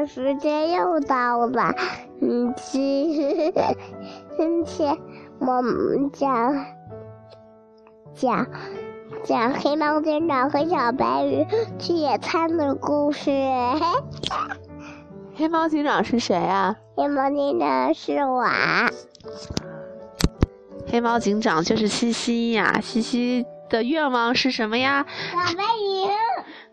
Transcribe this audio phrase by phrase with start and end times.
[0.00, 1.74] 的时间又到了，
[2.22, 3.52] 嗯，今
[4.34, 4.96] 今天
[5.40, 6.64] 我们讲
[8.14, 8.46] 讲
[9.22, 11.46] 讲黑猫警长和小白鱼
[11.78, 13.30] 去野餐的故事。
[15.36, 16.76] 黑猫警长是谁啊？
[16.96, 18.46] 黑猫警长是我。
[20.90, 25.04] 黑猫警长就是西西呀，西西的愿望是什么呀？
[25.30, 26.08] 小白鱼。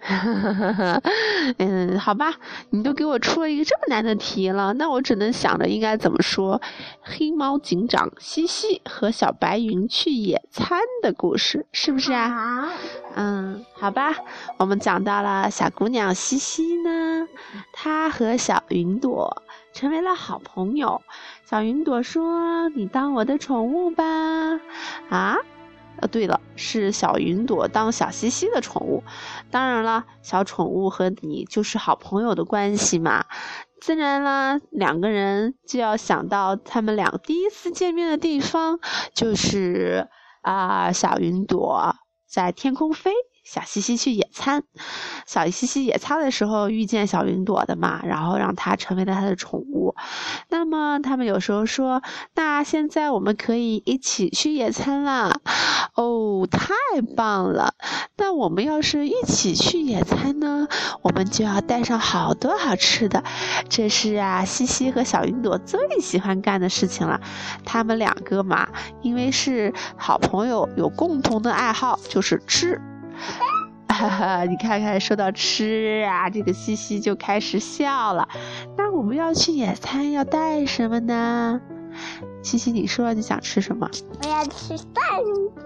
[1.57, 2.33] 嗯，好吧，
[2.69, 6.61] 你都给我出了一个这么难的题了，那我只能想着应该怎么说。
[7.01, 12.69] 黑猫警长西西和小白云去野餐的故事，是不是啊？
[13.15, 14.15] 嗯，好吧，
[14.57, 17.27] 我们讲到了小姑娘西西呢，
[17.73, 19.43] 她和小云朵
[19.73, 21.01] 成为了好朋友。
[21.45, 24.03] 小云朵说：“你当我的宠物吧。”
[25.09, 25.37] 啊？
[25.99, 29.03] 呃，对了，是小云朵当小西西的宠物。
[29.51, 33.25] 当然了，小宠物和你就是好朋友的关系嘛。
[33.79, 38.79] 自然啦，两个人就要想到他们俩第一次见面的地方，
[39.13, 40.07] 就是
[40.41, 41.95] 啊，小云朵
[42.27, 43.11] 在天空飞。
[43.49, 44.63] 小西西去野餐，
[45.25, 49.95] 小西西野餐的时候遇见小云朵的嘛，然后让它成为了它的宠物。
[50.49, 52.03] 那么他们有时候说
[52.35, 55.39] ：“那现在我们可以一起去野餐啦！”
[55.95, 56.69] 哦，太
[57.15, 57.73] 棒了！
[58.17, 60.67] 那我们要是一起去野餐呢，
[61.01, 63.23] 我们就要带上好多好吃的。
[63.69, 67.21] 这是啊，西西和小云朵最喜欢干的事情了。
[67.63, 68.67] 他们两个嘛，
[69.01, 72.81] 因为是好朋友，有共同的爱好，就是吃。
[73.97, 78.27] 哈哈， 你看看，说到吃啊，这个西西就开始笑了。
[78.77, 81.59] 那我们要去野餐，要带什么呢？
[82.43, 83.89] 西西，你说你想吃什么？
[84.21, 84.93] 我要吃三
[85.25, 85.63] 明治。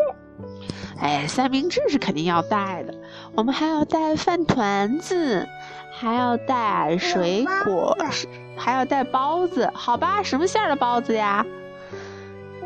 [0.98, 2.94] 哎，三明治是肯定要带的。
[3.36, 5.46] 我们还要带饭团子，
[5.92, 7.98] 还要带水果，
[8.56, 9.70] 还要带包子。
[9.74, 11.46] 好吧，什么馅的包子呀？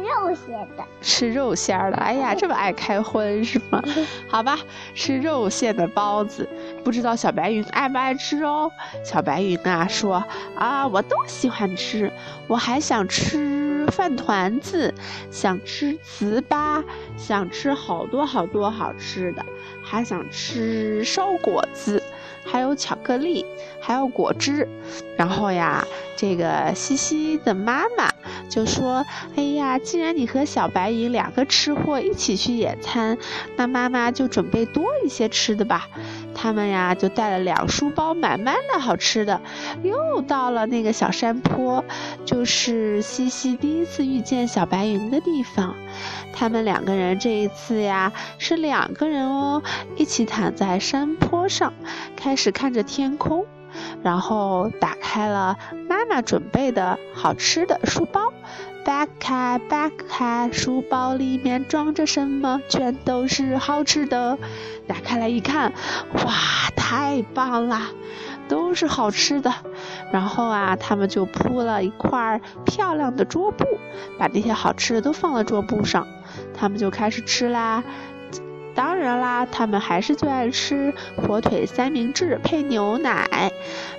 [0.06, 1.98] 肉馅的，吃肉馅的。
[1.98, 3.82] 哎呀， 这么爱开荤是吗？
[4.30, 4.58] 好吧，
[4.94, 6.48] 吃肉馅的包子，
[6.84, 8.72] 不知道小白云爱不爱吃哦。
[9.04, 10.24] 小白云啊说
[10.56, 12.12] 啊，我都喜欢吃，
[12.48, 14.94] 我还想吃饭团子，
[15.32, 16.84] 想吃糍粑，
[17.18, 19.46] 想吃好多好多好吃的，
[19.84, 22.02] 还想吃烧果子。
[22.46, 23.46] 还有巧克力，
[23.82, 24.68] 还有果汁，
[25.18, 25.86] 然后呀，
[26.16, 28.14] 这个西西的妈妈
[28.50, 33.18] 就说：“哎呀，既然你和小白云两个吃货一起去野餐，
[33.58, 35.90] 那妈妈就准备多一些吃的吧。”
[36.35, 39.41] 他们呀就带了两书包满满的好吃的，
[39.81, 41.84] 又到了那个小山坡，
[42.25, 45.73] 就是西西第一次遇见小白云的地方。
[46.34, 49.63] 他们两个人这一次呀是两个人哦，
[49.96, 51.73] 一起躺在山坡上，
[52.18, 53.46] 开始看着天空，
[54.03, 55.57] 然后打开了
[55.88, 58.34] 妈妈准备的好吃的书包。
[58.85, 62.62] 扒开，扒开，书包里面装着什么？
[62.69, 64.38] 全都是好吃的。
[64.88, 65.73] 打开来一看，
[66.13, 66.34] 哇，
[66.75, 67.81] 太棒了，
[68.47, 69.51] 都是好吃的。
[70.12, 73.66] 然后啊，他们就铺了一块漂亮的桌布，
[74.19, 76.07] 把那些好吃的都放在桌布上。
[76.53, 77.84] 他们就开始吃啦。
[78.75, 83.52] 当然啦，他们还是最爱吃火腿三明治配牛奶。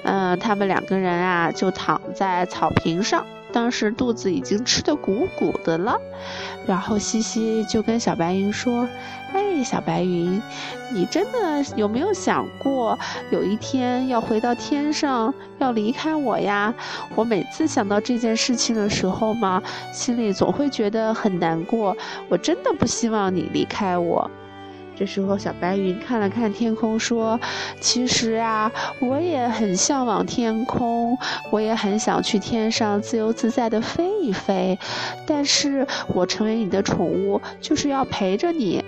[0.04, 3.26] 嗯，他们两个人啊，就躺在草坪上。
[3.53, 5.99] 当时肚子已经吃得鼓鼓的了，
[6.67, 8.89] 然后西西就跟小白云说
[9.33, 10.41] ：“哎，小白云，
[10.93, 12.99] 你真的有没有想过
[13.31, 16.75] 有一天要回到天上，要离开我呀？
[17.15, 21.97] 我每次想到这件事情的时候嘛，心里总会觉得很难过。
[22.28, 24.31] 我真的不希望你离开我。”
[24.99, 27.39] 这时候，小白云看了看天空，说
[27.81, 31.17] ：“其实啊，我也很向往天空，
[31.51, 34.78] 我也很想去天上自由自在的飞一飞。
[35.27, 38.83] 但是我成为你的宠物，就是要陪着你。”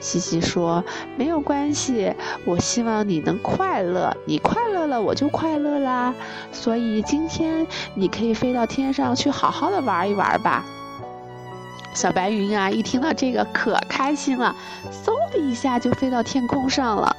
[0.00, 0.82] 西西说
[1.16, 2.10] ：“没有关系，
[2.46, 6.14] 我希望你能快乐，你快乐了，我就快乐啦。
[6.52, 10.64] 所以今天你可以飞到天上去，好好的玩一玩吧。”
[11.92, 14.54] 小白云啊，一听到这个可开心了，
[15.04, 17.16] 嗖的一下就飞到天空上了。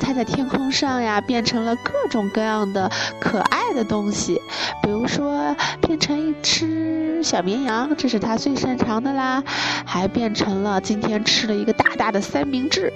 [0.00, 2.90] 它在天空上呀，变成了各种各样的
[3.20, 4.40] 可爱的东西，
[4.82, 9.42] 比如说变成一只小绵羊，这是它最擅长的啦。
[9.86, 12.92] 还变成了今天吃了一个大大的三明治。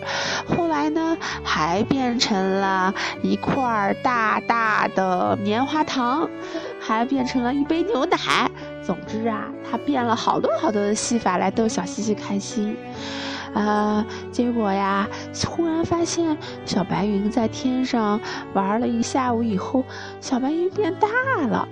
[0.48, 2.92] 后来呢，还变成了
[3.22, 6.28] 一块大大的棉花糖，
[6.80, 8.50] 还变成了一杯牛奶。
[8.82, 12.76] 总之啊，他变了好多好多的戏法来逗小西西开心。
[13.54, 15.08] 啊，结果呀，
[15.46, 16.36] 忽然发现
[16.66, 18.20] 小白云在天上
[18.52, 19.84] 玩了一下午以后，
[20.20, 21.08] 小白云变大
[21.46, 21.66] 了。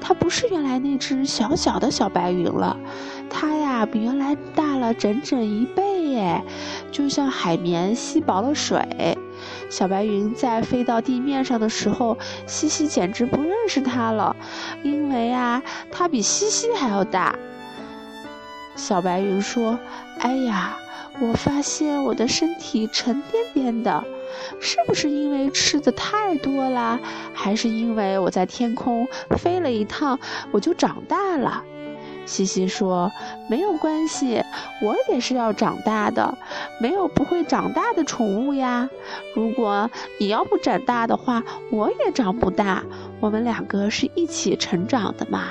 [0.00, 2.76] 它不是原来那只小小的小白云了，
[3.28, 6.44] 它呀比原来大了整整一倍耶，
[6.92, 9.18] 就像海绵吸饱了水。
[9.68, 12.16] 小白云在飞到地面上的时候，
[12.46, 14.34] 西西简直不认识它了，
[14.82, 17.34] 因为啊，它比西西还要大。
[18.74, 19.78] 小白云说
[20.20, 20.76] ：“哎呀。”
[21.18, 24.04] 我发现我的身体沉甸甸的，
[24.60, 27.00] 是不是因为吃的太多了，
[27.32, 30.20] 还是因为我在天空飞了一趟，
[30.50, 31.64] 我就长大了？
[32.26, 33.10] 西西说
[33.48, 34.42] ：“没有关系，
[34.82, 36.36] 我也是要长大的，
[36.80, 38.90] 没有不会长大的宠物呀。
[39.34, 39.88] 如果
[40.18, 42.82] 你要不长大的话，我也长不大。
[43.20, 45.50] 我们两个是一起成长的嘛。”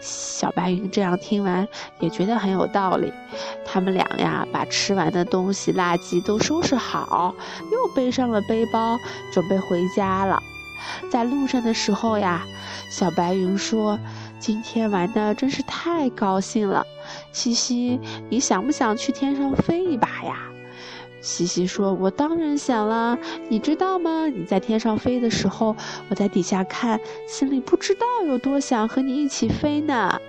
[0.00, 1.68] 小白云这样听完
[2.00, 3.12] 也觉得很有道理，
[3.64, 7.32] 他们俩呀把吃完的东西、垃圾都收拾好，
[7.70, 8.98] 又背上了背包，
[9.32, 10.42] 准备回家了。
[11.08, 12.42] 在路上的时候呀，
[12.90, 13.96] 小白云说
[14.42, 16.84] ：“今天玩的真是太高兴了，
[17.30, 20.36] 西西，你想不想去天上飞一把呀？”
[21.22, 23.16] 西西说：“我当然想了，
[23.48, 24.26] 你知道吗？
[24.26, 25.76] 你在天上飞的时候，
[26.08, 26.98] 我在底下看，
[27.28, 30.20] 心里不知道有多想和你一起飞呢。”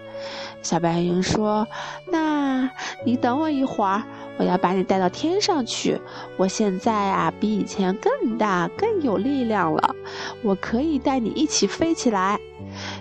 [0.61, 1.67] 小白云说
[2.11, 2.69] ：“那
[3.03, 4.03] 你等我一会儿，
[4.37, 5.99] 我要把你带到天上去。
[6.37, 9.95] 我现在啊，比以前更大，更有力量了，
[10.41, 12.39] 我可以带你一起飞起来。”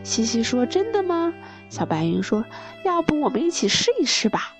[0.04, 1.32] 西西说：“真的吗？”
[1.70, 2.44] 小白云说
[2.84, 4.54] ：“要不我们一起试一试吧。”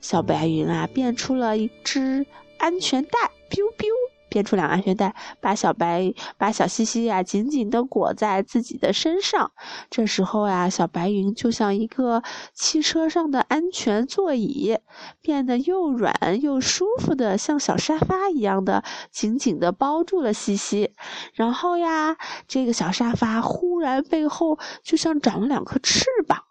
[0.00, 2.26] 小白云啊，变出了一只。
[2.58, 3.18] 安全带
[3.50, 3.92] ，biu biu，
[4.36, 9.50] 变出两个安全带，把小白、把小西西呀紧紧地裹在自己的身上。
[9.88, 12.22] 这时候呀，小白云就像一个
[12.52, 14.76] 汽车上的安全座椅，
[15.22, 20.92] 变得又软又舒服的，像小沙发一样的，紧紧地包住了西西。
[21.32, 26.42] 然后呀，这个小沙发忽然背后就像长了两颗翅膀。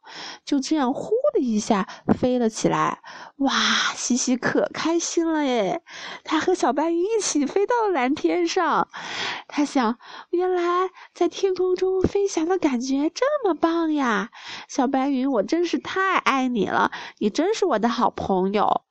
[0.46, 3.00] 就这样，呼的一下飞了起来，
[3.38, 3.54] 哇！
[3.96, 5.82] 西西可开心了耶，
[6.24, 8.88] 他和小白云一起飞到了蓝天上。
[9.48, 9.98] 他想，
[10.30, 14.30] 原来在天空中飞翔的感觉这么棒呀！
[14.68, 18.82] 小白云，我真是太爱你了，你真是我的好朋友。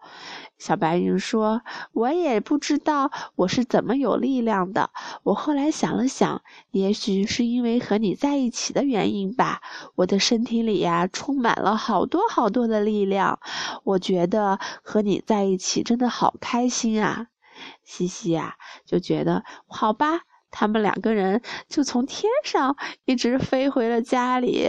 [0.64, 1.60] 小白云说
[1.92, 4.88] ：“我也不知道我是怎么有力量的。
[5.22, 6.40] 我后来想了想，
[6.70, 9.60] 也许是因为和你在一起的原因吧。
[9.94, 13.40] 我的身体里呀，充满了好多好多的力量。
[13.82, 17.26] 我觉得和你在一起真的好开心啊！”
[17.84, 18.54] 西西呀，
[18.86, 20.20] 就觉得好吧。
[20.56, 24.68] 他们两个人就从天上一直飞回了家里，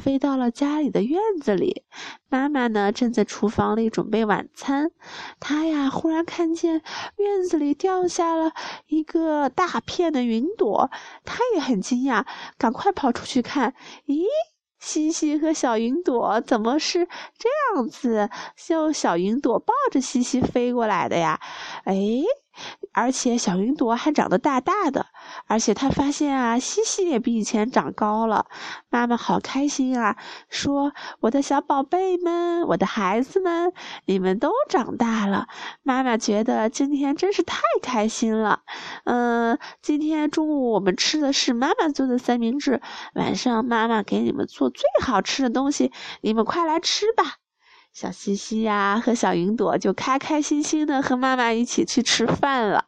[0.00, 1.82] 飞到了家里的院子里。
[2.28, 4.92] 妈妈呢，正在厨房里准备晚餐。
[5.40, 6.80] 她呀，忽然看见
[7.16, 8.52] 院子里掉下了
[8.86, 10.92] 一个大片的云朵，
[11.24, 12.24] 她也很惊讶，
[12.56, 13.74] 赶快跑出去看。
[14.06, 14.22] 咦，
[14.78, 18.30] 西西和小云朵怎么是这样子？
[18.56, 21.40] 就小云朵抱着西西飞过来的呀？
[21.82, 22.22] 哎。
[22.92, 25.06] 而且小云朵还长得大大的，
[25.46, 28.46] 而且他发现啊，西西也比以前长高了。
[28.88, 30.16] 妈妈好开心啊，
[30.48, 33.72] 说：“我的小宝贝们，我的孩子们，
[34.06, 35.48] 你们都长大了。”
[35.82, 38.60] 妈妈觉得今天真是太开心了。
[39.04, 42.80] 嗯，今天中午我们吃的是妈妈做的三明治，
[43.14, 47.36] 晚上妈妈给你们做最好吃的东西，你们快来吃吧。
[47.96, 52.84] 小西西呀，和小云朵就开开心心的和妈妈一起去吃饭了。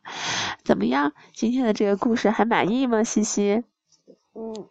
[0.62, 1.14] 怎么样？
[1.32, 3.02] 今天的这个故事还满意吗？
[3.02, 3.64] 西西？
[4.34, 4.68] 嗯。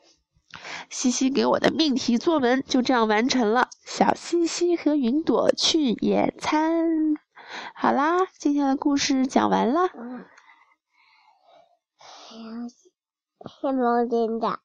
[0.91, 3.70] 西西给我的命题作文就这样完成了。
[3.84, 7.15] 小西西和云朵去野餐。
[7.74, 9.89] 好啦，今天的故事讲完了。
[13.39, 14.60] 黑猫警长。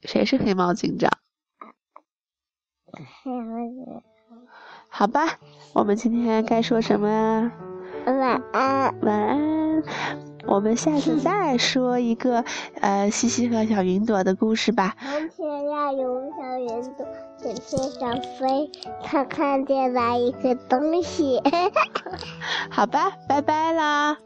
[0.00, 1.10] 谁是黑猫警长？
[2.86, 4.15] 黑猫警长。
[4.88, 5.38] 好吧，
[5.72, 7.50] 我们今天该说什么？
[8.06, 9.82] 晚安，晚安。
[10.46, 12.44] 我们下次再说一个
[12.80, 14.94] 呃，西西和小云朵的故事吧。
[15.00, 17.04] 从前呀，有小云朵
[17.36, 18.70] 在天上飞，
[19.02, 21.42] 它看见了一个东西。
[22.70, 24.16] 好吧，拜拜啦。